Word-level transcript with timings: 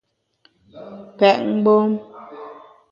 Pèt 1.17 1.37
mgbom! 1.53 1.91